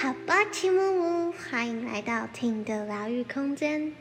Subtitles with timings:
[0.00, 3.92] 好吧，齐木木，欢迎来到听的疗愈空间。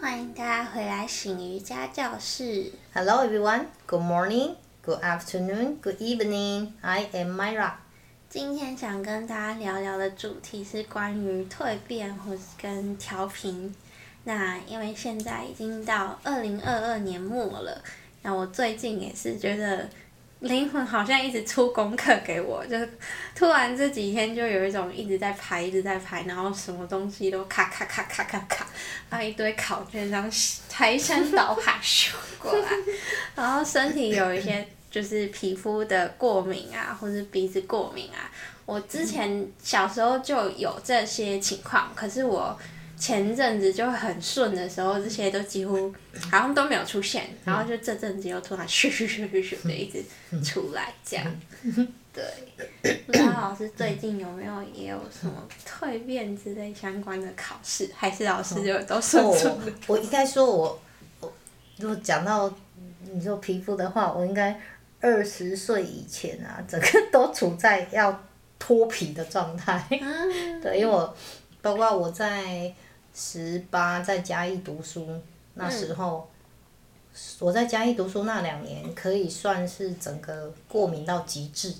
[0.00, 2.72] 欢迎大家回来醒瑜伽教室。
[2.94, 6.68] Hello everyone, good morning, good afternoon, good evening.
[6.80, 7.72] I am Myra.
[8.30, 13.74] 今天想跟大家聊聊的主题是关于蜕变或是跟调频。
[14.28, 17.82] 那因为现在已经到二零二二年末了，
[18.20, 19.88] 那我最近也是觉得
[20.40, 22.86] 灵魂好像一直出功课给我，就是
[23.34, 28.66] 突然这几天就有一种一直在排，一直在排，然后什么东西都咔咔咔咔咔咔，
[29.08, 30.30] 然后一堆考卷这样
[30.68, 32.68] 排山倒海修过来，
[33.34, 34.68] 然后身体有一些。
[34.90, 38.24] 就是皮肤的过敏啊，或是鼻子过敏啊。
[38.64, 42.58] 我之前小时候就有这些情况，可是我
[42.98, 45.92] 前阵子就很顺的时候，这些都几乎
[46.30, 50.04] 好像都没有出现，然后就这阵子又突然咻咻咻咻咻的一直
[50.42, 51.26] 出来这样。
[52.12, 59.72] 对，不知道老师最近有没有也有什么蜕变之类相关的考试，还是老师就都顺顺的？
[59.86, 60.80] 我应该说我，
[61.20, 61.32] 我
[61.76, 62.52] 如果讲到
[63.12, 64.60] 你说皮肤的话，我应该。
[65.00, 68.24] 二十岁以前啊，整个都处在要
[68.58, 69.80] 脱皮的状态。
[70.60, 71.16] 对，因为我
[71.62, 72.74] 包括我在
[73.20, 75.08] 十八在嘉义读书
[75.54, 76.30] 那时候，
[77.40, 81.74] 我在嘉义读书那两年，可以算是整个过敏到极致，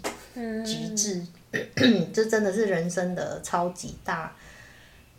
[0.64, 1.24] 极致，
[2.12, 4.34] 这真的是人生的超级大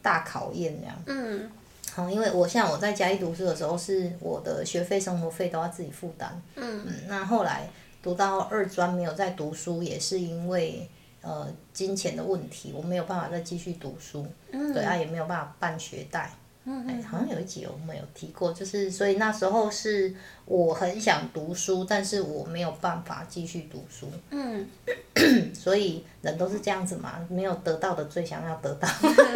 [0.02, 0.95] 大考验这样。
[1.06, 1.50] 嗯。
[1.94, 6.30] 好，因为我像我在嘉义读书的时候，是我的学费、生活费都要自己负担。
[6.56, 6.83] 嗯。
[6.86, 7.70] 嗯，那后来。
[8.02, 10.89] 读到二专没有再读书，也是因为
[11.22, 16.31] 呃金钱的问题，我没有办法再继续读书，对啊也没有办法办学贷，
[16.66, 20.14] 哎好像有一集我们有提过，就是所以那时候是
[20.45, 24.67] 我很想读书，但是我没有办法继续读书，嗯，
[25.54, 28.88] 所以人都是这样子嘛，没有得到的最想要得到，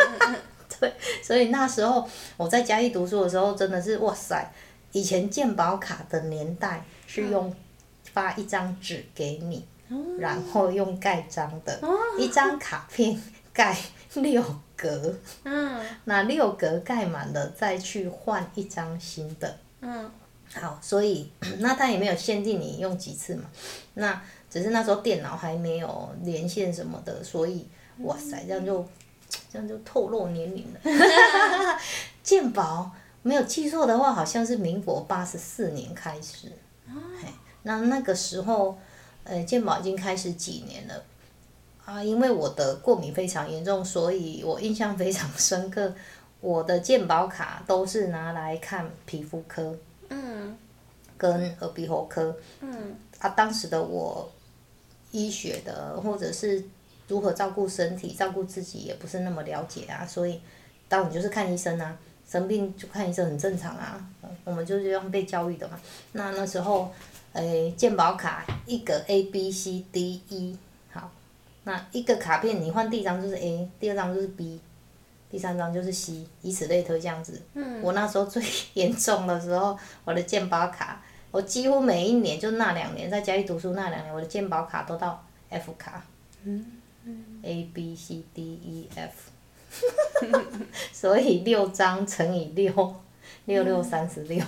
[0.80, 0.94] 对，
[1.24, 4.52] 所以那时候我在嘉义读书的时候，真的是哇塞，
[4.92, 7.54] 以前健保卡的年代是用。
[8.12, 9.66] 发一张纸给你，
[10.18, 11.80] 然后用盖章的，
[12.18, 13.22] 一张卡片
[13.52, 13.78] 盖
[14.16, 14.44] 六
[14.76, 15.16] 格，
[16.06, 19.58] 那六格盖满了再去换一张新的。
[19.82, 20.10] 嗯。
[20.56, 23.46] 好，所以那它也没有限定你用几次嘛，
[23.96, 24.22] 那
[24.52, 27.68] 只是那时候电脑还没有连线什么的，所以
[28.02, 28.88] 哇塞，这样就
[29.52, 30.80] 这样就透露年龄了。
[32.22, 32.92] 鉴宝
[33.24, 36.52] 没有记错的话，好像是民国八十四年开始。
[37.64, 38.78] 那那个时候，
[39.26, 41.04] 呃，健保已经开始几年了，
[41.86, 45.94] 啊，因为我的过敏非常严重，所以我印象非常深刻。
[46.42, 49.74] 我的健保卡都是拿来看皮肤科，
[50.10, 50.58] 嗯，
[51.18, 54.30] 跟耳鼻喉科，嗯，啊，当时的我，
[55.12, 56.62] 医学的或者是
[57.08, 60.42] 如何照顾身体、照顾自己也不是那么了解啊，所以，
[60.90, 61.98] 当你就是看医生啊，
[62.28, 64.06] 生病就看医生很正常啊，
[64.44, 65.80] 我们就是这样被教育的嘛。
[66.12, 66.92] 那那时候。
[67.34, 70.58] 诶，健保卡一个 A B C D E，
[70.92, 71.12] 好，
[71.64, 74.60] 那一个卡片你换第一张就是 A，第二张就是 B，
[75.30, 77.42] 第三张就是 C，以此类推这样子。
[77.56, 77.82] 嗯。
[77.82, 78.44] 我那时候最
[78.76, 81.02] 严重的时候，我的健保卡，
[81.32, 86.06] 我几乎每一年就那两年在家里读书那两年，我的健保卡都到 F 卡。
[86.44, 86.66] 嗯。
[87.42, 89.32] A B C D E F，
[90.94, 92.96] 所以六张乘以六，
[93.44, 94.42] 六六三十六。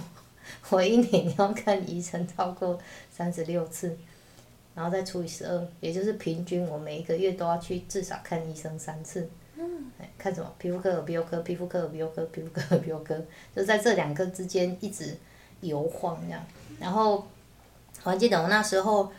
[0.70, 2.80] 我一年要看医生超过
[3.12, 3.98] 三十六次，
[4.74, 9.30] 然后再除以十二，也就是平均我每一个月都要去至少看医生三次。
[9.58, 9.86] 嗯。
[10.18, 10.52] 看什么？
[10.58, 13.20] 皮肤科、耳鼻喉科、皮肤科、耳鼻喉科、皮肤科、 耳鼻喉科，
[13.56, 15.16] 就在这两个之间一直
[15.62, 16.44] 游晃这样。
[16.80, 17.28] 然后
[18.04, 19.12] 我还记得我那时候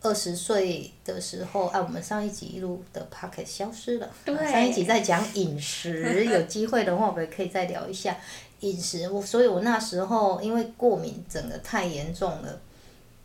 [0.00, 4.08] 二十岁的时候，啊，我们上一集录的 p o c k e t 消失了。
[4.24, 4.34] 对。
[4.50, 8.16] 上一集在讲饮食， 有机会的话我们可以再聊一下。
[8.62, 12.60] 饮食，我所以，我那时候因为过敏，整个太严重了，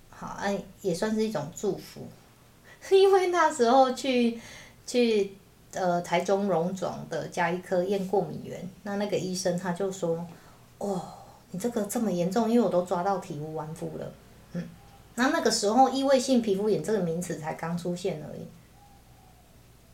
[0.10, 2.08] 好，哎，也算是一种祝福，
[2.90, 4.42] 因为那时候去
[4.88, 5.32] 去
[5.74, 10.26] 呃台中荣总的加医科验过敏源，那那个医生他就说，
[10.80, 11.00] 哦，
[11.52, 14.12] 你这个这么严重，因为我都抓到体无完肤了，
[14.54, 14.68] 嗯，
[15.14, 18.48] 那那个时候异位性皮肤炎这个名词才刚出现而已，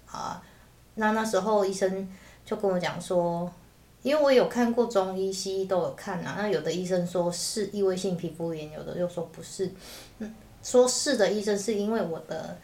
[0.09, 0.41] 啊，
[0.95, 2.09] 那那时候医生
[2.45, 3.51] 就跟我讲说。
[4.03, 9.71] 因为我有看过中医、西医都有看啊，那有的医生说是异位性皮肤炎，有的又说不是。
[10.19, 12.57] 嗯，说是的医生是因为我的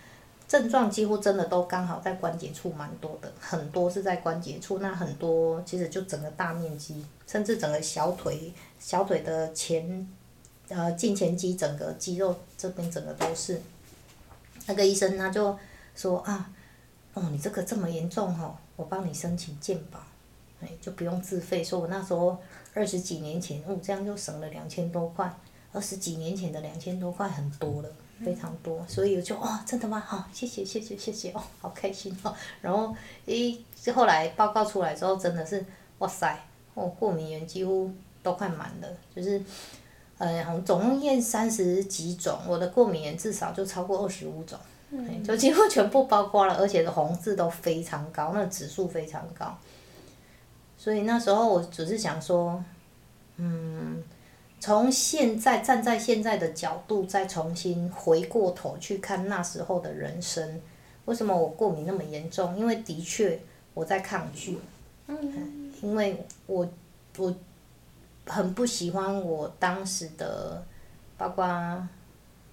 [0.48, 10.08] 症状几乎真的都刚好在关节处蛮多的，很多是在关节处，那很多其实就整个大面积，甚至整个小腿小腿的前
[10.68, 13.62] 呃胫前肌整个肌肉这边整个都是。
[14.68, 15.58] 那个医生他就
[15.96, 16.50] 说啊，
[17.14, 20.00] 哦你这个这么严重哦，我帮你申请健保，
[20.62, 21.64] 哎就不用自费。
[21.64, 22.38] 说我那时候
[22.74, 25.32] 二十几年前，哦这样就省了两千多块，
[25.72, 27.90] 二十几年前的两千多块很多了，
[28.24, 28.86] 非常多。
[28.88, 30.00] 所以我就哦真的吗？
[30.00, 32.34] 好谢谢谢谢谢谢哦，好开心哦。
[32.62, 32.96] 然后
[33.26, 33.58] 诶
[33.94, 35.66] 后来报告出来之后，真的是
[36.00, 36.38] 哇塞，
[36.74, 37.92] 我过敏源几乎
[38.24, 39.42] 都快满了，就是。
[40.20, 44.60] 呃，总共验三十几种，我的过敏源至少就超过二十五种，
[45.24, 49.58] 就几乎全部包括了，而且红字都非常高，那指数非常高。
[50.80, 52.64] 所以那时候我只是想说，
[53.36, 54.02] 嗯，
[54.60, 60.60] 从现在站在现在的角度再重新回过头去看那时候的人生，
[61.06, 62.58] 为什么我过敏那么严重？
[62.58, 63.40] 因为的确
[63.76, 64.58] 我在抗拒，
[65.06, 66.68] 嗯因为我
[67.18, 67.36] 我。
[68.26, 70.64] 很不喜欢我当时的，
[71.18, 71.88] 包括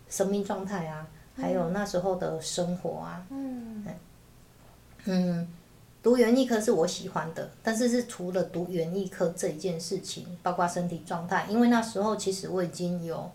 [0.08, 1.06] 生命状态啊，
[1.36, 3.26] 还有那时候的生活啊。
[3.28, 3.84] 嗯。
[5.04, 5.46] 嗯，
[6.06, 13.28] 读园艺科是我喜欢的，但是是除了读园艺科这一件事情，包括身体状态，因为那时候其实我已经有，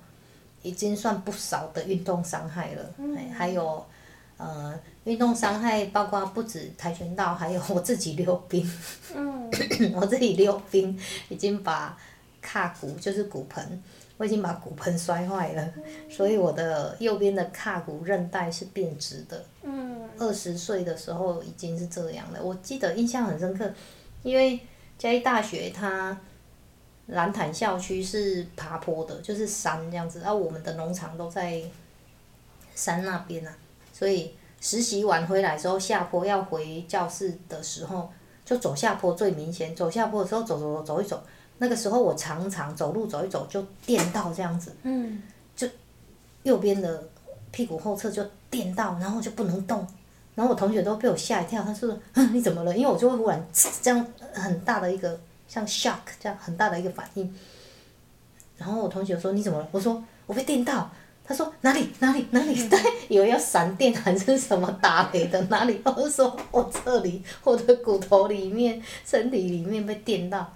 [0.61, 2.93] 已经算不少的运动伤害了。
[2.97, 3.29] 嗯。
[3.33, 3.85] 还有，
[4.37, 8.65] 呃，运动伤害包括不止跆拳道，还有我自己溜冰。
[9.13, 9.51] 嗯。
[9.93, 10.97] 我自己溜冰
[11.27, 11.97] 已经把。
[12.43, 13.83] 胯骨就是骨盆，
[14.21, 15.73] 我已经把骨盆摔坏了，
[16.07, 19.43] 所以我的右边的胯骨韧带是变直的。
[19.63, 20.07] 嗯。
[20.19, 23.67] 二十岁的时候已经是这样了，我记得印象很深刻，
[24.21, 24.59] 因为
[24.95, 26.15] 嘉义大学它
[27.07, 31.59] 蓝潭校区是爬坡的，就是山这样子，然后我们的农场都在
[32.75, 33.51] 山那边啊，
[33.91, 38.07] 所以实习完回来之后下坡要回教室的时候，
[38.45, 41.23] 就走下坡最明显，走下坡的时候走走走走一走。
[41.61, 44.75] 那个时候我常常走路走一走就电到这样子，
[45.55, 45.67] 就
[46.41, 47.03] 右边的
[47.51, 49.87] 屁股后侧就电到，然后就不能动，
[50.33, 51.95] 然后我同学都被我吓一跳，他说
[52.33, 53.47] ：“你怎么了？”因为我就会忽然
[53.79, 54.03] 这样
[54.33, 57.31] 很大的一个像 shock 这样很大的一个反应，
[58.57, 60.89] 然后我同学说：“你怎么了？”我说：“我被电到。”
[61.23, 62.67] 他说：“哪里哪里哪里？
[62.67, 70.51] 对， 以为要闪电还是什么打雷的哪里？”我说：“我这里我的骨头里面身体里面被电到。”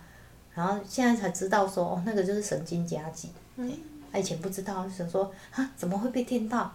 [0.55, 3.29] 然后现在才知道说，哦，那个就是神经夹击。
[3.57, 3.71] 嗯。
[4.15, 6.73] 以前不知道，想说啊，怎么会被电到？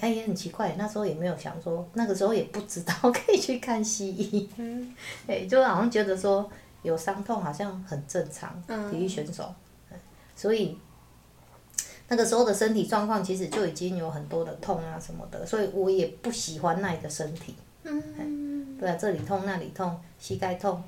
[0.00, 4.48] 哎，也很奇怪，那时候也没有想说，那个时候也不知道 可以去看西医。
[4.58, 4.94] 嗯。
[5.26, 6.48] 哎，就好像觉得说
[6.82, 9.44] 有伤痛好像很正常，体育选手。
[9.90, 9.98] 嗯
[10.36, 10.78] 所以
[12.06, 17.56] 那个时候的身体状况其实就已经有很多的痛啊什么的，所以我也不喜欢那一个身体。
[17.82, 18.78] 嗯。
[18.78, 20.80] 对啊，这里痛那里痛，膝盖痛。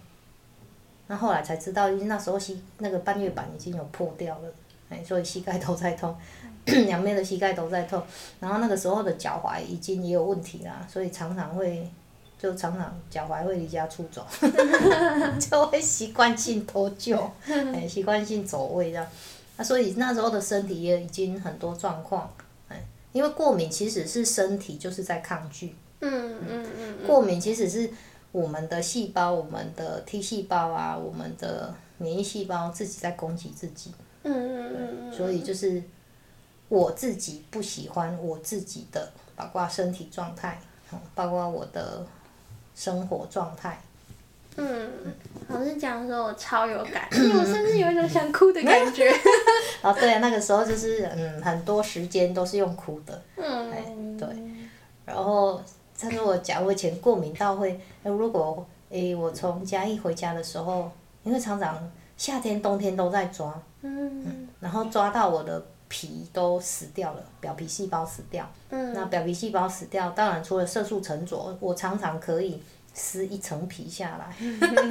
[1.11, 4.49] 那后来才知道，因为那时候膝那个半月板已经有破掉了，
[4.89, 6.17] 哎，所以膝盖都在痛，
[6.87, 8.01] 两边的膝盖都在痛。
[8.39, 11.91] 然后那个时候的脚踝已经也有问题啦，所以常常会，
[12.39, 14.25] 就常常脚踝会离家出走，
[15.41, 19.05] 就会习惯性脱臼，哎，习惯性走位这样。
[19.57, 22.33] 那所以那时候的身体也已经很多状况，
[22.69, 22.81] 哎，
[23.11, 25.75] 因为过敏其实是身体就是在抗拒。
[26.03, 27.05] 嗯嗯嗯。
[27.05, 27.91] 过敏其实是。
[28.33, 33.93] 我们的细胞，我们的 T 细胞啊，我们的免疫细胞自己在攻击自己。
[34.23, 35.83] 嗯嗯嗯所以就是
[36.69, 40.61] 我自己不喜欢我自己的，包括身体状态，
[41.15, 42.07] 包括我的
[42.75, 43.81] 生活状态。
[44.57, 44.89] 嗯，
[45.49, 49.11] 老师讲的时候我超有感，我甚至有一种想哭的感觉。
[49.83, 53.23] 哦，对啊，那个时候就是嗯，很多时间都是用哭的。
[53.37, 54.17] 嗯。
[54.17, 54.29] 对，
[55.05, 55.61] 然后。
[56.01, 60.91] 他说我假如以前过敏到会，如果诶我从嘉义回家的时候，
[61.23, 72.63] 因为常常夏天冬天都在抓，嗯，然后抓到我的皮都死掉了，表皮细胞死掉，嗯，那表皮细胞死掉，当然除了色素沉着，我常常可以
[72.95, 74.35] 撕一层皮下来，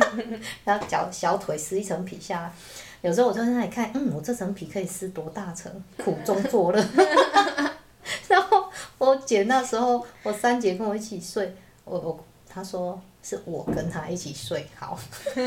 [0.64, 2.54] 然后脚小腿撕一层皮下来，
[3.02, 6.82] 有时候我就在那里看，嗯，我这层皮可以撕多大层，苦中作乐。
[8.28, 8.69] 然后
[9.00, 15.00] 我姐那时候，我三姐跟我一起睡，我我她说是我跟她一起睡好，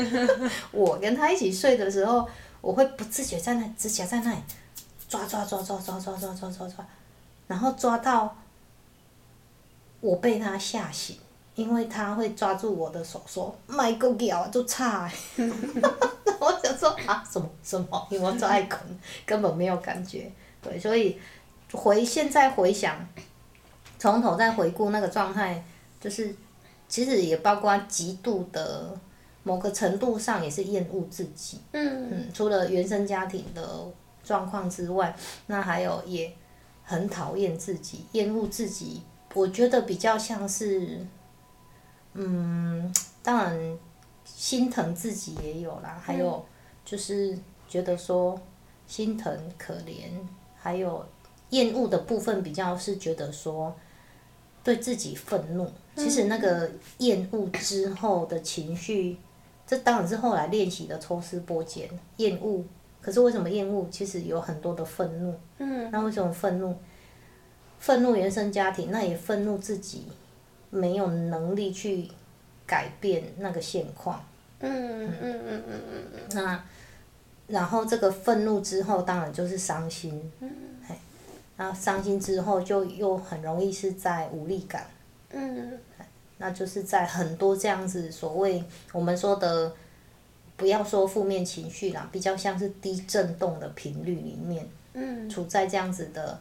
[0.73, 2.27] 我跟她一起睡的时候，
[2.61, 4.39] 我会不自觉在那指甲在那里
[5.07, 6.85] 抓抓抓抓抓抓抓抓抓抓，
[7.45, 8.35] 然后抓到
[10.01, 11.17] 我被她吓醒，
[11.53, 15.07] 因为她会抓住我的手说卖够脚就差，
[15.37, 18.79] 我想说啊什么什么，因为我抓一捆
[19.27, 21.19] 根本没有感觉，对，所以。
[21.75, 22.95] 回现在回想，
[24.03, 25.63] 从头再回顾那个状态，
[25.97, 26.35] 就是
[26.89, 28.93] 其实也包括极度的
[29.43, 31.57] 某个程度上也是厌恶自己。
[31.71, 33.65] 嗯嗯，除了原生家庭的
[34.21, 35.15] 状况之外，
[35.47, 36.29] 那还有也
[36.83, 39.01] 很讨厌自己，厌恶自己。
[39.33, 40.99] 我觉得比较像是，
[42.11, 42.93] 嗯，
[43.23, 43.77] 当然
[44.25, 46.45] 心疼自己也有啦，还有
[46.83, 48.37] 就是觉得说
[48.85, 50.09] 心疼、可怜，
[50.57, 51.05] 还有
[51.51, 53.73] 厌恶的部分比较是觉得说
[54.63, 55.69] 对自己愤怒。
[55.95, 59.17] 其实那个厌恶之后的情绪，
[59.67, 61.87] 这当然是后来练习的抽丝剥茧。
[62.17, 62.63] 厌恶，
[63.01, 63.87] 可是为什么厌恶？
[63.91, 65.35] 其实有很多的愤怒。
[65.59, 66.75] 嗯那为什么愤怒？
[67.79, 70.05] 愤怒原生家庭，那也愤怒自己
[70.69, 72.09] 没有能力去
[72.65, 74.23] 改变那个现况。
[74.61, 76.63] 嗯嗯嗯嗯嗯那
[77.47, 80.31] 然后这个愤怒之后，当然就是伤心。
[80.87, 80.95] 嘿
[81.55, 84.87] 然后伤心之后，就又很容易是在无力感。
[85.31, 85.79] 嗯
[86.37, 89.73] 那就是在很多这样子所谓我们说的，
[90.57, 96.37] 不要说负面情绪啦，比较像是低震动的频率里面，嗯处在这样子的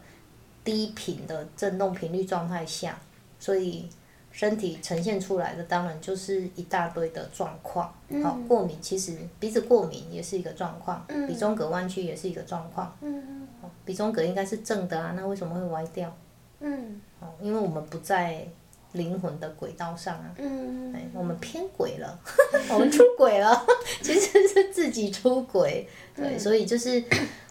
[0.64, 2.98] 低频的震动频率状态下，
[3.38, 3.88] 所以
[4.32, 7.94] 身体呈现出来的当然就是一大堆的状况。
[8.24, 12.96] 好，过敏其实鼻子过敏也是一个状况，鼻中隔弯曲也是一个状况。
[13.02, 13.46] 嗯
[13.84, 16.12] 鼻中隔应该是正的啊，那为什么会歪掉？
[16.60, 18.46] 嗯哦，因为我们不在
[18.92, 20.32] 灵魂的轨道上啊。
[20.38, 22.18] 嗯哎，我们偏轨了，
[22.72, 23.66] 我们出轨了，
[24.00, 25.88] 其实是自己出轨。
[26.14, 27.02] 对，所以就是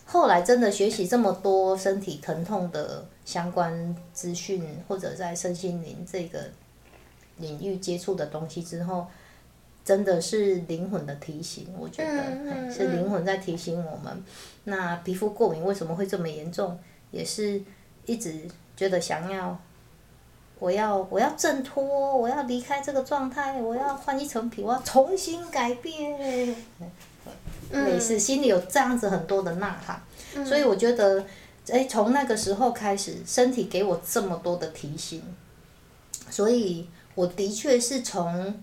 [0.06, 6.40] 后来真的学习这么多身体疼痛的相关资讯，或者在身心灵这个
[7.38, 9.08] 领域接触的东西之后，
[9.84, 14.24] 真的是灵魂的提醒，我觉得、是灵魂在提醒我们。
[14.66, 16.78] 那皮肤过敏为什么会这么严重？
[17.10, 17.62] 也是
[18.06, 19.60] 一直觉得想要
[20.60, 21.84] 我要我要挣脱，
[22.16, 26.56] 我要离开这个状态，我要换一层皮，我要重新改变。
[27.72, 31.26] 每次心里有这样子很多的呐喊，所以我觉得，
[31.70, 35.24] 哎，从那个时候开始，身体给我这么多的提醒，
[36.30, 38.62] 所以我的确是从，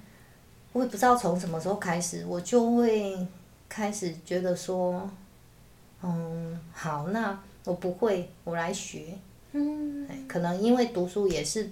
[0.72, 3.26] 我也不知道从什么时候开始，我就会
[3.68, 5.08] 开始觉得说，
[6.02, 9.16] 嗯，好，那我不会，我来学。
[9.52, 10.06] 嗯。
[10.08, 11.70] 哎可能因为读书也是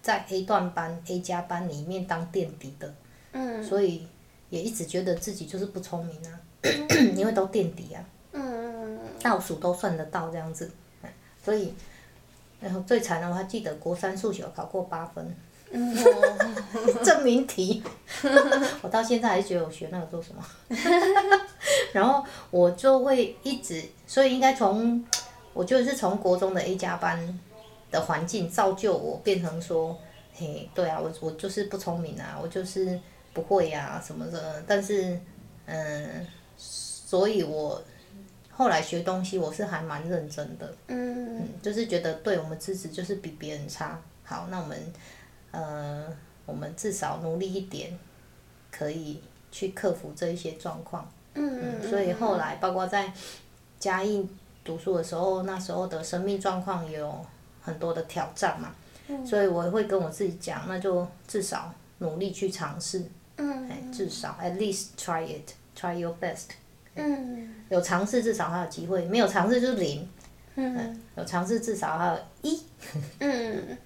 [0.00, 2.94] 在 A 段班、A 加班里面当垫底的，
[3.32, 3.62] 嗯。
[3.62, 4.06] 所以
[4.50, 6.40] 也一直觉得自己就是不聪明啊，
[7.16, 10.70] 因为都垫底啊，嗯倒数都算得到这样子，
[11.02, 11.72] 哎所以，
[12.60, 15.36] 然后最惨的我还记得国三数学考过八分，嗯
[17.04, 17.82] 证明题，
[18.82, 20.44] 我到现在还是觉得我学那个做什么，
[21.92, 25.04] 然后我就会一直，所以应该从，
[25.52, 27.38] 我觉得是从国中的 A 加班
[27.90, 29.96] 的环境造就我变成说，
[30.34, 32.98] 嘿，对啊，我我就是不聪明啊，我就是
[33.32, 35.18] 不会呀、什么的，但是，
[35.66, 37.82] 嗯，所以我
[38.50, 41.38] 后来学东西我是还蛮认真的，嗯。
[41.38, 44.00] 嗯，就是觉得对我们自己就是比别人差。
[44.24, 44.78] 好，那我们
[45.56, 46.06] 呃，
[46.44, 47.98] 我们至少努力一点，
[48.70, 51.08] 可以去克服这一些状况。
[51.34, 53.10] 嗯所以后来包括在
[53.78, 54.26] 嘉义
[54.62, 57.24] 读书的时候，那时候的生命状况也有
[57.62, 58.74] 很多的挑战嘛，
[59.24, 63.02] 所以我会跟我自己讲，那就至少努力去尝试，
[63.36, 66.48] 嗯哎，至少 at least try it，try your best。
[66.94, 70.06] 嗯有尝试至少还有机会，没有尝试就是零。
[70.54, 72.62] 嗯有尝试至少还有一。
[73.18, 73.76] 嗯，对，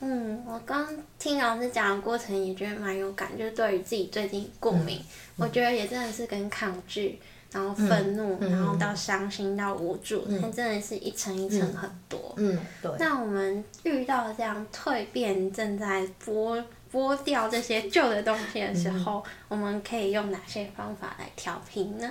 [0.00, 0.86] 嗯，我刚
[1.18, 5.00] 听老师讲的过程也觉得蛮有感，就是对于自己最近过敏，
[5.36, 7.18] 我觉得也真的是跟抗拒，
[7.50, 12.34] 然后愤怒，然后到伤心到无助，它真的是一层一层很多。
[12.36, 12.92] 嗯，对。
[12.98, 16.62] 那我们遇到这样蜕变正在剥
[16.92, 22.10] 剥掉这些旧的东西的时候，我们可以用哪些方法来调频呢？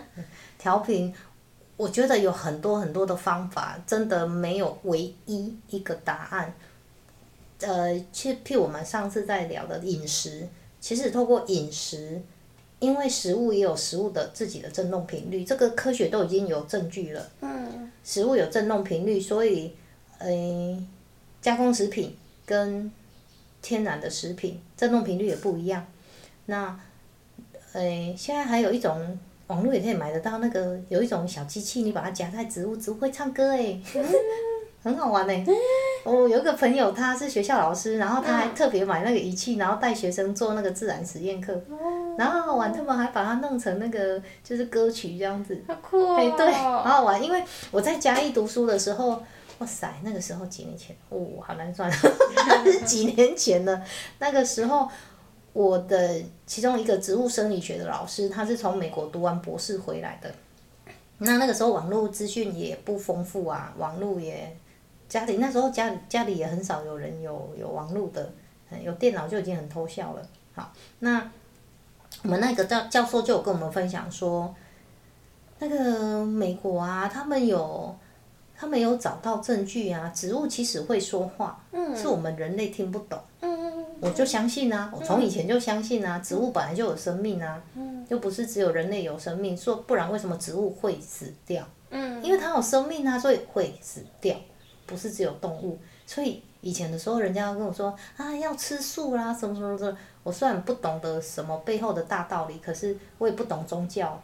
[0.58, 1.14] 调频，
[1.78, 6.52] 我觉得有很多很多的方法，真的没有唯一一个答案。
[7.62, 10.48] 呃，其实譬如我们上次在聊的饮食，
[10.80, 12.22] 其实透过饮食，
[12.80, 17.32] 因为食物也有食物的自己的振动频率，这个科学都已经有证据了。
[17.42, 19.74] 嗯食物有振动频率，所以，
[20.20, 20.88] 呃，
[21.42, 22.92] 加工食品跟
[23.64, 25.88] 天然的食品振动频率也不一样。
[26.46, 26.80] 那，
[27.74, 33.82] 呃，现在还有一种网络也可以买得到，那个有一种小机器，你把它夹在植物，植物会唱歌诶，
[34.86, 35.34] 很好玩呢。
[36.04, 41.60] 我有一个朋友，他是学校老师，然后他还特别买那个仪器，然后带学生做那个自然实验课，
[42.20, 45.60] 然后好玩，他们还把它弄成那个就是歌曲这样子。
[45.68, 46.16] 好酷哦！
[46.18, 47.22] 哎，对，好好玩。
[47.22, 49.20] 因为我在嘉义读书的时候，
[49.58, 51.92] 哇塞，那个时候几年前，哦，好难算，
[52.86, 53.82] 几年前了。
[54.20, 54.88] 那个时候，
[55.54, 60.32] 我的其中一个植物生理学的老师，他是从美国读完博士回来的。
[61.18, 64.56] 那那个时候网络资讯也不丰富啊，网络也
[65.08, 68.32] 家里那时候家家里也很少有人有有网络的，
[68.84, 70.22] 有电脑就已经很偷笑了。
[70.54, 71.32] 好，那
[72.24, 74.54] 我们那个教教授就有跟我们分享说，
[75.60, 77.96] 那个美国啊，他们有。
[78.58, 81.62] 他们有找到证据啊，植物其实会说话，
[81.94, 83.20] 是我们人类听不懂。
[83.42, 87.62] 嗯我就相信啊，我从以前就相信啊，植物本来就有生命啊，
[88.08, 91.68] 又不是只有人类有生命，说不然为什么植物会死掉？
[92.24, 94.34] 因为它有生命啊，所以会死掉，
[94.86, 95.78] 不是只有动物。
[96.06, 99.98] 所以以前的时候，人家跟我说啊，要吃素啦，什么什么什么。
[100.24, 104.22] 我虽然不懂得什么背后的大道理，可是我也不懂宗教。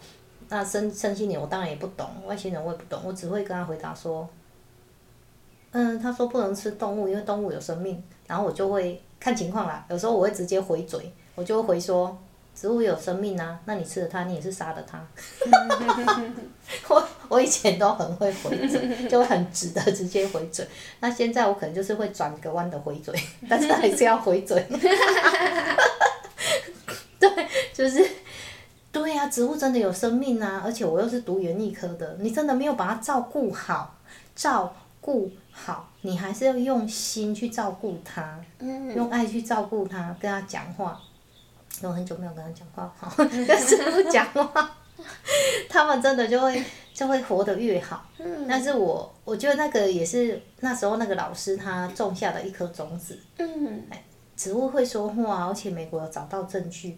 [0.49, 4.27] 那生生心理我当然也不懂，外星人我也不懂，我只会跟他回答说，
[5.71, 12.17] 嗯，他说不能吃动物，因为动物有生命，然后我就会看情况啦，有时候我会直接回嘴，我就会回说，
[12.53, 15.01] 植物有生命啊，那你吃了它，你也是杀了它。
[16.89, 20.67] 我我以前都很会回嘴，就很直的直接回嘴，
[20.99, 23.13] 那现在我可能就是会转个弯的回嘴，
[23.49, 24.65] 但是还是要回嘴。
[27.19, 27.29] 对，
[27.73, 28.07] 就是。
[28.93, 30.61] 对呀，植物真的有生命啊！
[30.65, 33.95] 而且我又是读园艺科的，你真的没有把它照顾好，
[34.35, 38.37] 照顾好，你还是要用心去照顾它，
[38.93, 41.01] 用爱去照顾它，跟它讲话。
[41.87, 44.77] 我很久没有跟他讲话，哈，跟植物讲话，
[45.69, 48.05] 他们真的就会就会活得越好。
[48.47, 53.17] 但是我我觉得那个也是那时候那个老师他种下的一颗种子。
[53.37, 53.83] 嗯，
[54.35, 56.97] 植物会说话，而且美国有找到证据。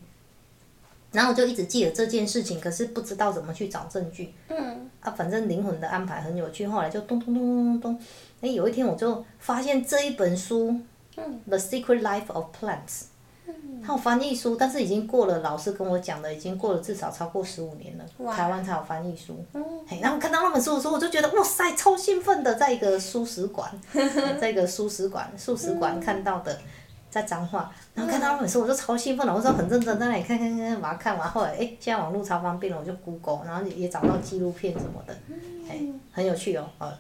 [1.12, 4.34] 然后我就一直记得这件事情，可是不知道怎么去找证据。
[4.50, 4.90] 嗯。
[5.00, 8.02] 啊，反正灵魂的安排很有趣，后来就咚咚咚咚咚咚。
[8.42, 10.72] 哎，有一天我就发现这一本书，
[11.48, 13.02] 《The Secret Life of Plants》。
[13.84, 13.86] 嗯。
[13.86, 18.06] 它有翻译书，但是已经过了老师跟我讲的，已经过了至少超过十五年了。
[18.32, 19.44] 台湾才有翻译书。
[19.54, 19.64] 嗯。
[20.02, 23.70] 然后看到那本书的时候，我就觉得哇塞，超兴奋的，在一个书史馆，
[24.40, 26.58] 在一个书史馆、素食馆看到的。
[27.14, 29.32] 在脏话，然后看到那本书，我就超兴奋了。
[29.32, 31.30] 我说很认真在那里看看看，把它看完。
[31.30, 35.16] 后来，哎，现在网络超方便了，我就 Google，然后也找到纪录片什么的，
[35.70, 35.80] 哎，
[36.12, 36.68] 很有趣哦。
[36.80, 36.92] 呃，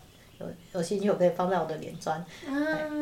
[0.43, 2.23] 有有兴趣我可以放在我的脸砖，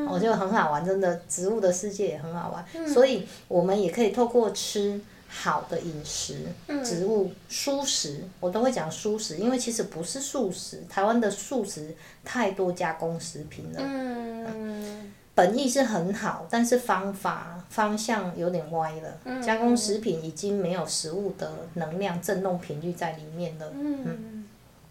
[0.09, 2.87] 我觉得很好玩，真的，植物的世界也很好玩。
[2.87, 6.45] 所以，我们也可以透过吃好的饮食，
[6.83, 13.79] 植物蔬食，我都会讲蔬食，因为其实不是素食，台湾的素食太多加工食品了。
[13.81, 15.11] 嗯。
[15.33, 19.41] 本意是很好，但是方法方向有点歪了。
[19.41, 23.71] 加工食品已经没有食物的能量振动频率在里面了。
[23.73, 24.45] 嗯。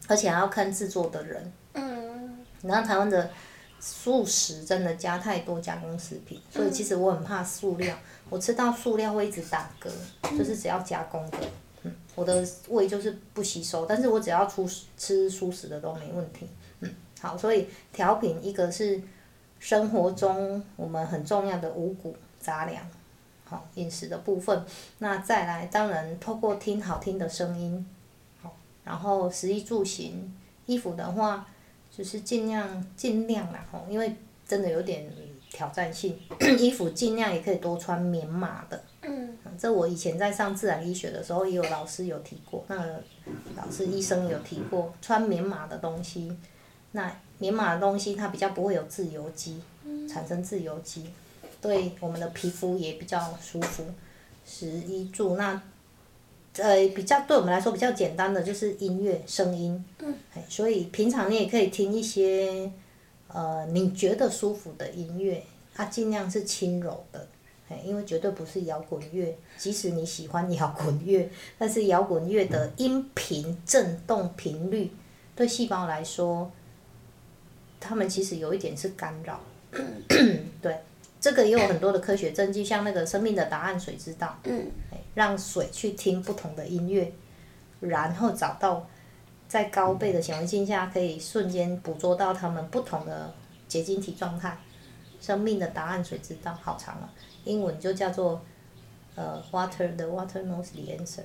[0.08, 1.52] 而且还要看制作的人。
[2.62, 2.70] 嗯。
[2.70, 3.30] 然后台湾的
[3.78, 7.96] 素食真的加太多加工食品，所以其实我很怕塑料。
[8.28, 11.38] 我吃到塑料会一直打嗝，就是只要加工的，
[11.82, 13.86] 嗯，我的胃就是不吸收。
[13.86, 16.46] 但是我只要出吃素食的都没问题。
[16.80, 16.94] 嗯。
[17.20, 19.00] 好，所以调品一个是。
[19.62, 22.82] 生活中我们很重要的五谷杂粮，
[23.44, 24.64] 好饮食的部分。
[25.00, 27.86] 那再来，当然透过听好听的声音，
[28.40, 31.46] 好，然后食衣住行，衣服的话，
[32.00, 34.16] 就是尽量尽量啦，吼，因为
[34.48, 35.06] 真的有点
[35.50, 36.18] 挑战性，
[36.58, 38.82] 衣服尽量也可以多穿棉麻的。
[39.02, 39.36] 嗯。
[39.58, 43.04] 这我以前在上自然医学的时候，也有老师有提过，那个
[43.54, 46.34] 老师医生有提过，穿棉麻的东西，
[46.92, 47.14] 那。
[47.38, 49.62] 棉麻的东西，它比较不会有自由基，
[50.06, 51.08] 产生自由基，
[51.58, 53.82] 对我们的皮肤也比较舒服。
[54.44, 55.62] 十一住那，
[56.58, 59.84] 呃，比较对我们来说比较简单的就是音乐声音，
[60.48, 62.70] 所以平常你也可以听一些，
[63.28, 65.42] 呃，你觉得舒服的音乐，
[65.74, 67.26] 它尽量是轻柔的，
[67.84, 69.36] 因为绝对不是摇滚乐。
[69.56, 74.90] 即使你喜欢摇滚乐，但是摇滚乐的音频振动频率，
[75.36, 76.50] 对细胞来说。
[77.82, 79.40] 他们其实有一点是干扰，
[80.60, 80.76] 对，
[81.20, 84.70] 这个也有很多的科学证据，像那个《生命的答案》，水知道，嗯
[85.14, 87.12] 让水去听不同的音乐，
[87.80, 88.86] 然后找到
[89.46, 93.34] 在高倍的显微镜下可以瞬间捕捉到它们不同的
[93.68, 94.56] 结晶体状态。
[95.26, 97.12] 《生命的答案》，水知道，好长啊，
[97.44, 98.40] 英文就叫做
[99.16, 101.24] 呃，Water the Water knows the answer，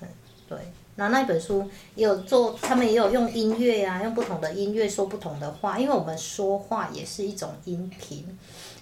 [0.00, 0.08] 嗯，
[0.48, 0.58] 对。
[0.96, 8.26] 那那本书也有做，他们也有用音乐呀，用不同的音乐说不同的话，因为我们说话也是一种音频，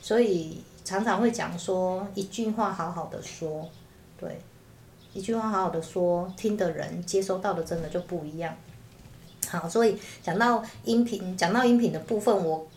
[0.04, 3.66] 所以常常会讲说一句话好好的说，
[4.18, 4.38] 对，
[5.14, 8.54] 一句话好好的说，听的人接收到的真的就不一样。
[9.48, 12.68] 好，所以讲到音频，讲到音频的部分，我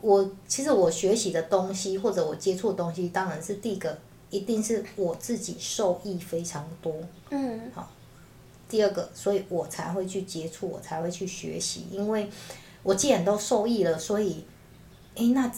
[0.00, 3.98] 我其实我学习的东西或者我接触的东西，当然是第一个，
[4.30, 6.94] 一定是我自己受益非常多。
[7.30, 7.68] 嗯。
[7.74, 7.90] 好，
[8.68, 12.30] 第二个，所以我才会去接触，我才会去学习，因为
[12.84, 14.44] 我既然都受益了，所以，
[15.16, 15.50] 诶，那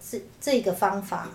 [0.00, 1.30] 这这个方法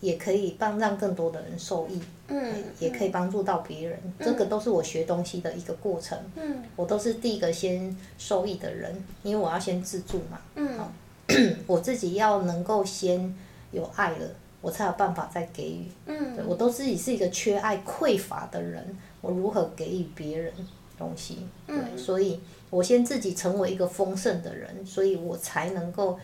[0.00, 2.00] 也可以帮让更多的人受益。
[2.28, 2.54] 嗯。
[2.78, 6.18] 也可以帮助到别人，这个都是我学东西的一个过程。
[6.36, 6.62] 嗯。
[6.76, 10.40] 我都是第一个先受益的人，因为我要先自助嘛。
[10.56, 10.78] 嗯。
[11.66, 13.34] 我自己要能够先
[13.72, 14.28] 有爱了，
[14.60, 15.86] 我才有办法再给予。
[16.04, 20.52] 嗯，我都自己是一个缺爱匮乏的人，我如何给予别人
[20.98, 21.38] 东西？
[21.66, 26.18] 对，所以我先自己成为一个丰盛的人，所以我才能够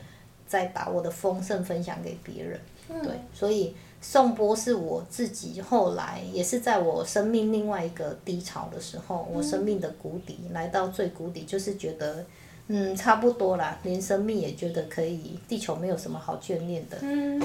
[0.50, 2.60] 再把我的丰盛分享给别人。
[3.02, 12.26] 对，所以颂钵是我自己后来也是在我生命另外一个低潮的时候，我生命的谷底来到最谷底，就是觉得。
[12.72, 16.96] 嗯，差不多啦，连生命也觉得可以，地球没有什么好眷恋的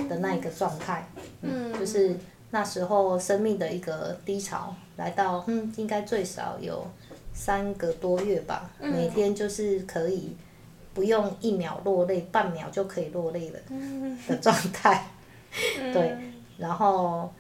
[0.08, 1.04] 的那一个状态，
[1.42, 2.16] 嗯，就是
[2.52, 6.86] 那时候生命的一个低潮来到，嗯，应该最少有
[7.34, 10.36] 三个多月吧，每天就是可以
[10.96, 13.60] 不用一秒落泪，半秒就可以落泪了
[14.28, 15.12] 的状态，
[15.94, 16.18] 对，
[16.58, 17.32] 然后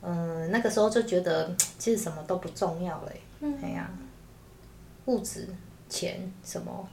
[0.00, 3.12] 嗯，那个时候就觉得其实什么都不重要了，
[3.62, 3.88] 哎呀，
[5.04, 5.46] 物质、
[5.88, 6.88] 钱什么。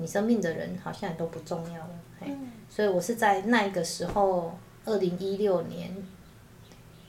[0.00, 2.28] 你生命的人好像也都不重要了，嘿，
[2.70, 5.92] 所以我是在那个时候，二零一六年，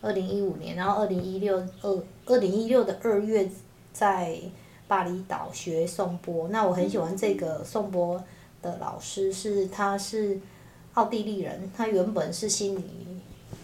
[0.01, 3.47] 二零一五年，然后二零一六二二零一六的二月，
[3.93, 4.41] 在
[4.89, 6.49] 巴厘岛学颂钵。
[6.49, 8.21] 那我很喜欢这个颂钵
[8.61, 10.37] 的老师，是他是
[10.95, 12.83] 奥地利人，他原本是心理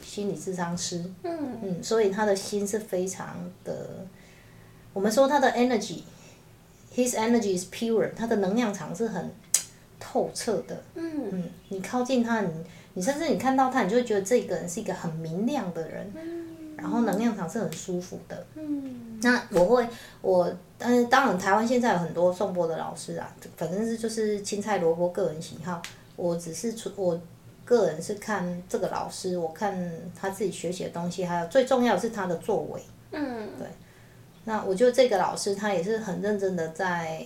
[0.03, 4.05] 心理智商师，嗯，嗯，所以他的心是非常的，
[4.93, 6.03] 我们说他的 energy。
[6.95, 9.29] His energy is pure，他的能量场是很
[9.99, 10.81] 透彻的。
[10.93, 11.29] 嗯。
[11.31, 12.49] 嗯，你靠近他，你
[12.93, 16.09] 你甚至你看到他，你就会觉得这个人是一个很明亮的人。
[16.15, 16.44] 嗯。
[16.77, 18.45] 然后能量场是很舒服的。
[18.55, 19.19] 嗯。
[19.21, 19.87] 那我会，
[20.21, 25.81] 我，但是当然台湾现在有很多颂钵的老师啊，反正是就是青菜萝卜个人喜好。
[26.15, 27.19] 我只是出我
[27.63, 32.81] 个人是看这个老师，我看他自己学习的东西，还有最重要是他的作为。
[33.11, 33.49] 嗯。
[33.57, 33.67] 对。
[34.43, 37.25] 那我觉得这个老师他也是很认真的在，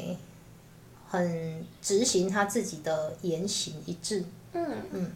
[1.10, 4.24] 很执行他自己的言行一致。
[4.54, 4.72] 嗯。
[4.92, 5.12] 嗯。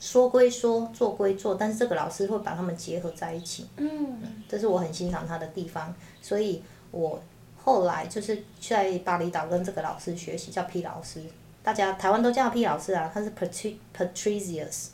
[0.00, 3.68] 说归说，做归做，但是这个老师会把他们结合在一起。
[3.76, 4.18] 嗯。
[4.48, 6.60] 这是我很欣赏他的地方，所以
[6.90, 7.22] 我
[7.56, 11.22] 后来就是在巴厘岛跟这个老师学习，叫 P 老师，
[11.62, 14.88] 大家台湾都叫 P 老师啊，他是 Patricius。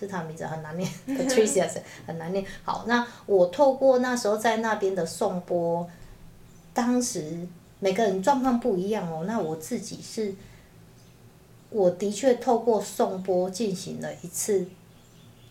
[0.00, 1.64] 是他的名字很难念， Patricia
[2.04, 2.44] 很难念。
[2.64, 5.88] 好，那我透过那时候在那边的颂钵，
[6.74, 7.46] 当时
[7.78, 9.22] 每个人状况不一样哦。
[9.28, 10.34] 那我自己是，
[11.72, 14.66] 我的确透过颂钵进行了一次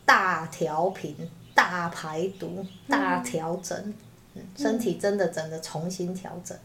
[0.06, 1.16] 大调频、
[1.54, 3.94] 大排毒、大调整，
[4.56, 6.58] 身体真的整的重新调整。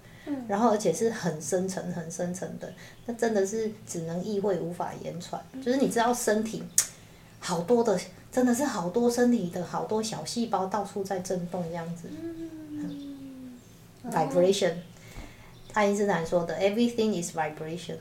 [0.48, 2.72] 然后而且是很深层、很深层的，
[3.06, 5.40] 那真的是只能意会无法言传。
[5.64, 6.62] 就是你知道身体。
[7.38, 7.96] 好多的，
[8.32, 12.08] 真的是好多身体的好多小细胞到处在震动这样子
[14.10, 14.72] ，vibration。
[15.72, 17.98] 爱因斯坦说的 “everything is vibration”，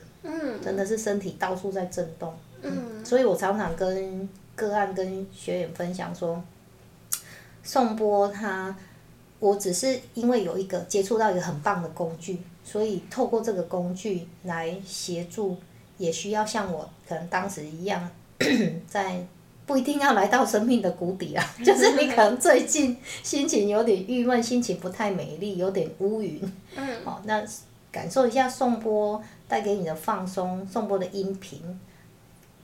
[0.64, 2.34] 真的是身体到处在震动。
[2.62, 6.42] 嗯所以我常常跟个案、跟学员分享说，
[7.62, 8.76] 宋波他，
[9.40, 15.58] 我只是因为有一个接触到一个很棒的工具，所以透过这个工具来协助，
[15.98, 18.10] 也需要像我可能当时一样。
[18.88, 19.26] 在
[19.66, 26.42] 不一定要来到生命的谷底啊， 就是你可能最近心情有点郁闷，心情不太美丽，有点乌云。
[26.76, 27.04] 嗯。
[27.04, 27.44] 好，那
[27.96, 31.80] 感受一下颂钵带给你的放松，颂钵的音频，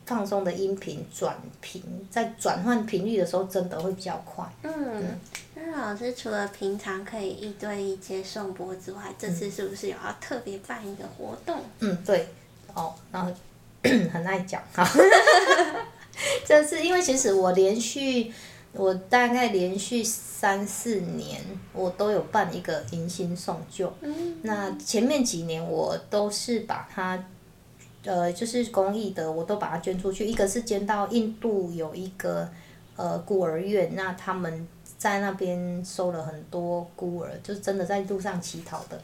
[0.06, 4.46] 放松的音频转频，在转换频率的时候，真的会比较快。
[4.64, 5.18] 嗯。
[5.56, 11.62] 那老师除了平常可以一对一接颂钵之外，这次是不是有要特别办一个活动？
[11.80, 12.28] 嗯，对。
[12.74, 13.32] 哦，然后。
[14.14, 14.88] 很爱讲哈，
[16.46, 18.32] 这次因为其实我连续，
[18.74, 21.42] 我大概连续三四年，
[21.74, 23.92] 我都有办一个迎新送旧。
[24.02, 27.22] 嗯那前面几年我都是把它，
[28.04, 30.26] 呃，就是公益的，我都把它捐出去。
[30.26, 32.50] 一个是捐到印度有一个
[32.96, 39.00] 呃孤儿院，那他们在那边收了很多孤儿，就是真的在路上乞讨的。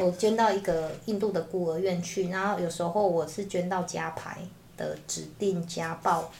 [0.00, 4.38] 我捐到一个印度的孤儿院去，然后有时候我是捐到家牌
[4.76, 6.30] 的指定家暴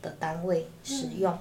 [0.00, 1.36] 的单位使用，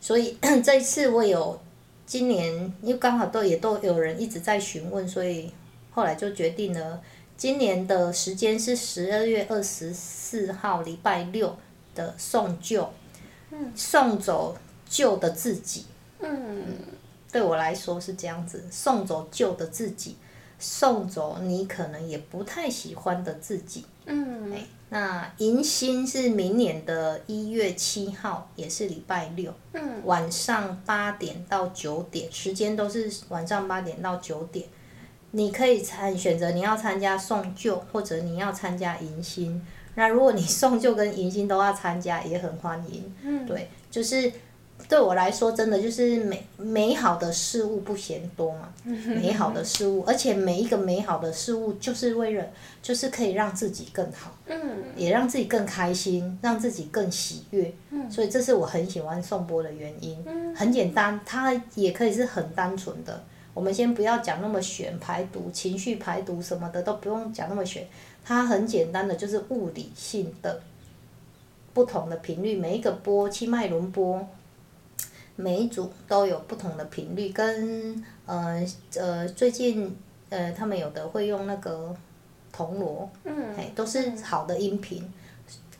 [0.00, 1.60] 所以 这一次我有
[2.06, 5.52] 今年因为刚好都也都有人一直在询问，所以
[5.92, 7.00] 后来就决定了
[7.36, 11.56] 今年的时间是十二月二十四号礼拜六
[11.94, 12.90] 的送旧，
[13.74, 14.56] 送走
[14.88, 15.86] 旧的自己。
[16.20, 16.64] 嗯，
[17.30, 20.16] 对我来说是这样子，送走旧的自己，
[20.58, 23.84] 送走你可能也不太喜欢的自己。
[24.06, 24.52] 嗯，
[24.88, 34.66] 那迎新是明年的一月七号，也是礼拜六，嗯晚上八点到九点，时间都是晚上八点到九点。
[35.30, 39.64] 你可以参选择你要参加送旧，或者你要参加迎新。
[39.94, 43.14] 那如果你送旧跟迎新都要参加，也很欢迎。
[43.22, 44.32] 嗯，对，就是。
[44.88, 52.46] 对我来说，真的就是美美好的事物不嫌多嘛， 美好的事物，而且每一个美好的事物，就是为了，
[52.80, 54.32] 就是可以让自己更好，
[54.96, 57.70] 也让自己更开心，让自己更喜悦，
[58.10, 60.16] 所以这是我很喜欢颂钵的原因。
[60.56, 63.22] 很简单，它也可以是很单纯的。
[63.52, 67.86] 我们先不要讲那么玄，排毒、情绪排毒什么的都不用讲那么玄，
[68.24, 70.62] 它很简单的，就是物理性的
[71.74, 74.26] 不同的频率，每一个波，七脉轮波。
[75.40, 78.60] 每一组都有不同的频率，跟呃
[78.96, 79.96] 呃最近
[80.30, 81.94] 呃他们有的会用那个
[82.50, 83.08] 铜锣，
[83.56, 85.08] 哎都是好的音频，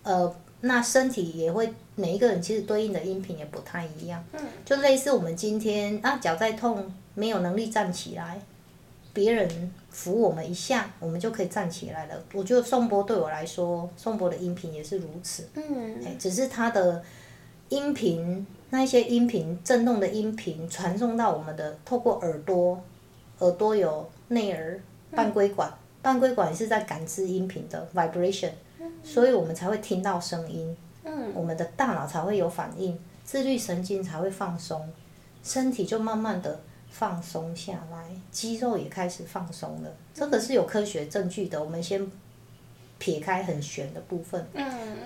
[0.05, 4.25] 呃那身体也会每一个人其实对应的音频也不太一样，
[4.65, 8.41] 就类似我们今天啊脚在痛没有能力站起来，
[9.13, 12.15] 别人扶我们一下，我们就可以站起来了。
[12.33, 15.49] 我觉得宋波对我来说，宋波的音频也是如此，
[16.07, 17.03] 哎只是他的
[17.71, 18.47] 音频。
[18.71, 22.79] 那一些音频震动的音频传送到我们的，透过耳朵，
[23.39, 24.79] 耳朵有内耳
[25.11, 28.51] 半规管，半规管是在感知音频的 vibration，
[29.03, 30.77] 所以我们才会听到声音，
[31.35, 34.87] 我们的大脑才会有反应，自律神经才会放松，
[35.43, 41.63] 身体就慢慢的放松下来，肌肉也开始放松了，这个是有科学证据的。
[41.63, 42.07] 我们先
[42.99, 44.47] 撇开很玄的部分，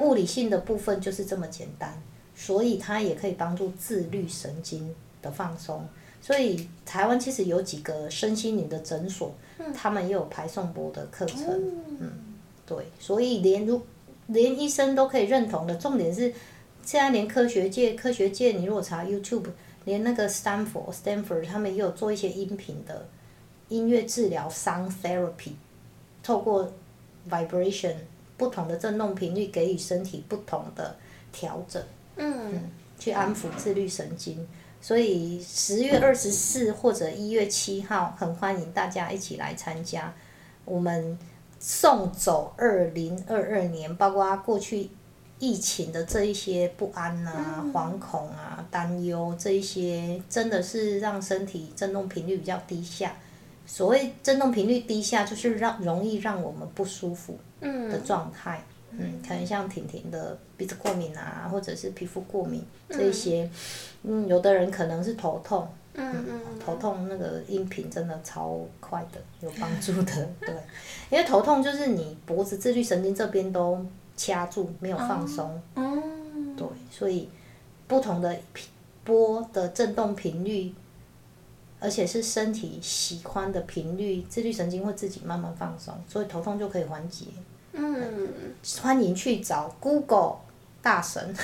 [0.01, 2.03] 物理性的部分就是这么简单。
[2.43, 5.87] 所以它也可以帮助自律神经的放松。
[6.21, 9.33] 所以台湾其实有几个身心灵的诊所，
[9.73, 11.39] 他们也有排送波的课程。
[12.01, 12.11] 嗯，
[12.67, 13.81] 对，所以连如
[14.27, 15.77] 连医生都可以认同的。
[15.77, 16.33] 重点是，
[16.85, 19.47] 现在连科学界科学界，你如果查 YouTube，
[19.85, 23.07] 连那个 Stanford Stanford 他们也有做一些音频的
[23.69, 25.53] 音乐治疗 Sound Therapy，
[26.25, 26.73] 透过
[27.31, 27.95] vibration
[28.37, 30.97] 不同的振动频率，给予身体不同的
[31.33, 31.81] 调整。
[32.17, 34.47] 嗯，去安抚自律神经，
[34.81, 40.13] 所以十月二十四或者一月七号，很欢迎大家一起来参加。
[40.65, 41.19] 我们
[41.59, 44.91] 送走二零二二年，包括过去
[45.39, 53.17] 疫情的这一些不安啊、惶恐啊、担忧，这一些真的是让身体振动频率比较低下。
[53.65, 58.63] 所谓振动频率低下，就是让容易让我们不舒服的状态。
[58.69, 58.72] 嗯，
[59.27, 63.49] 可能像婷婷的鼻子过敏啊，或者是皮肤过敏这一些，
[64.03, 70.55] 嗯，有的人可能是头痛，嗯嗯，头痛那个音频真的超快的，有帮助的， 对，
[71.11, 73.85] 因为头痛就是你脖子自律神经这边都
[74.17, 77.29] 掐住，没有放松，嗯，对，所以
[77.87, 78.37] 不同的
[79.05, 80.75] 波的震动频率，
[81.81, 87.27] 而且是身体喜欢的频率，自律神经会自己慢慢放松，所以头痛就可以缓解。
[87.73, 88.29] 嗯，
[88.81, 90.37] 欢迎去找 Google
[90.83, 91.35] 大神，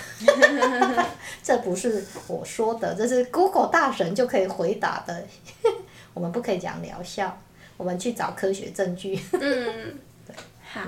[1.43, 5.25] 这不是我说的，这是 Google 大神就可以回答的。
[6.14, 7.37] 我们不可以讲疗效，
[7.77, 9.19] 我们去找科学证据。
[9.33, 9.99] 嗯，
[10.73, 10.81] 好，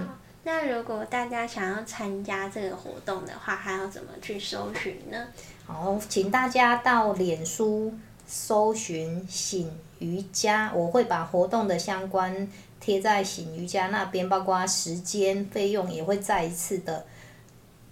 [0.43, 5.29] 那如果大家想要参加这个活动的话，还要怎么去搜寻呢？
[5.67, 7.95] 好，请大家到脸书
[8.27, 12.49] 搜寻“醒瑜伽”，我会把活动的相关。
[12.91, 17.07] 贴在醒瑜伽那边，包括时间、费用也会再一次的，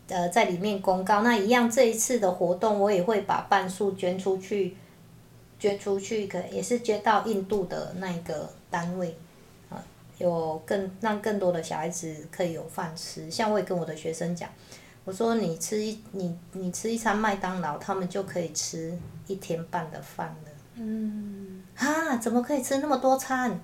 [0.09, 1.23] 呃，在里面公告。
[1.23, 4.77] 那一样，这一次的活动我也会把半数捐出去，
[5.57, 9.17] 捐出去可也是捐到印度的那一个单位，
[9.71, 9.81] 啊，
[10.19, 13.31] 有更让更多的小孩子可以有饭吃。
[13.31, 14.51] 像我也跟我的学生讲，
[15.05, 20.51] 我说你吃一你你吃一餐麦当劳，他们就可以吃一天半的饭了。
[20.75, 21.63] 嗯。
[21.77, 23.61] 啊，怎么可以吃那么多餐？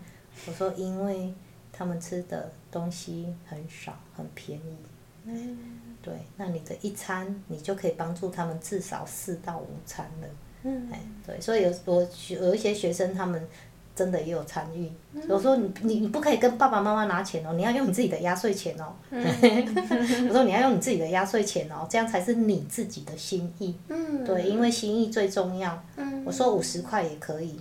[0.46, 1.32] 我说，因为
[1.72, 4.76] 他们吃的东西很少，很便宜。
[5.24, 5.58] 嗯。
[6.02, 10.28] 对，那你的一餐，你就可以帮助他们至少四到五餐了。
[10.64, 10.88] 嗯。
[10.92, 13.42] 哎，对，所以有我有一些学生，他们
[13.96, 14.90] 真的也有参与。
[15.28, 18.92] 我说你你你不可以跟爸爸妈妈拿钱哦，你要用你自己的压岁钱哦。
[19.10, 23.74] 我说你要用你自己的压岁钱哦，这样才是你自己的心意。
[23.88, 25.82] 嗯对，因为心意最重要。
[25.96, 27.60] 嗯我说五十块也可以，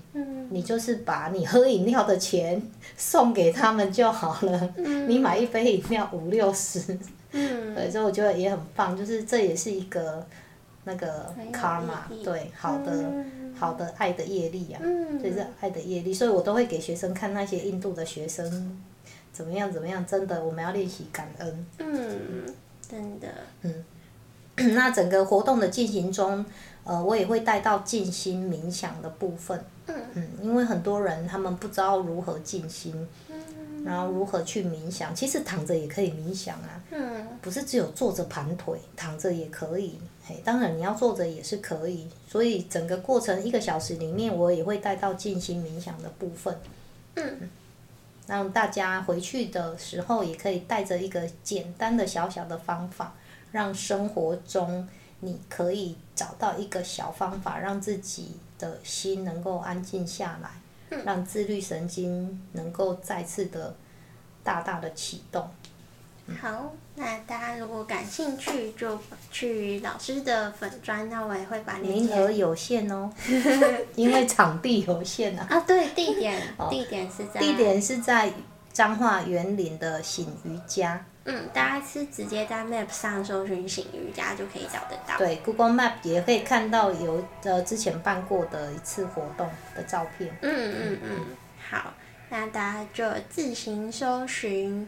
[0.49, 2.62] 你就是把你喝饮料的钱
[2.97, 4.73] 送给他们就好了。
[5.08, 6.97] 你买一杯饮料五六十，
[7.32, 10.25] 对，所以我觉得也很棒，就是这也是一个
[10.84, 12.93] 那个 karma，对，好的。
[13.56, 14.79] 好的爱的业力呀，
[15.21, 18.82] 这是爱的业力，所以我都会给学生看那些印度的学生
[19.32, 21.65] 怎么样怎么样，真的我们要练习感恩。
[21.77, 22.43] 嗯，
[22.89, 23.27] 真的。
[23.62, 23.86] 嗯，
[24.75, 26.43] 那整个活动的进行中，
[26.84, 29.63] 呃，我也会带到静心冥想的部分。
[29.87, 29.95] 嗯。
[30.15, 33.07] 嗯，因为很多人他们不知道如何静心。
[33.83, 35.13] 然后如何去冥想？
[35.13, 36.81] 其实躺着也可以冥想啊，
[37.41, 39.99] 不是只有坐着盘腿，躺着也可以。
[40.25, 42.07] 嘿，当然你要坐着也是可以。
[42.25, 46.57] 所以整个过程一个小时里面，我也会带到静心冥想的部分，
[48.25, 53.13] 让大家回去的时候也可以带着一个简单的小小的方法，
[53.51, 54.87] 让生活中
[55.19, 60.49] 你可以找到一个小方法，让自己的心能够安静下来。
[61.04, 63.76] 让自律神经能够再次的
[64.43, 65.49] 大大的启动。
[66.39, 68.99] 好，那大家如果感兴趣，就
[69.32, 73.12] 去老师的粉砖，那我也会把名额有限哦，
[73.95, 75.47] 因为场地有限啊。
[75.49, 78.32] 啊，对，地点地点是在地点是在
[78.71, 81.04] 彰化园林的醒瑜伽。
[81.25, 85.17] 嗯，大家是直接在 Map 上搜寻醒瑜伽就可以找得到。
[85.17, 90.36] 对，Google Map 也可以看到有呃之前办过的一次活动的照片。
[90.41, 91.25] 嗯嗯嗯，
[91.69, 91.93] 好，
[92.29, 94.88] 那大家就自行搜寻。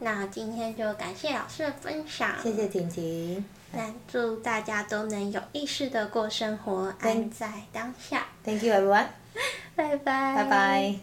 [0.00, 2.30] 那今天就感谢老师的分享。
[2.42, 3.44] 谢谢婷婷。
[3.72, 8.26] 那祝大家都能有意识的过生活，安在当下。
[8.44, 9.06] Thank you everyone。
[9.76, 10.34] 拜拜。
[10.34, 10.94] 拜拜。